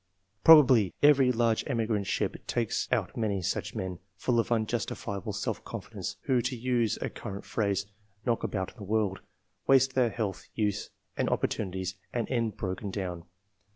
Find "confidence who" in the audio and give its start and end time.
5.63-6.41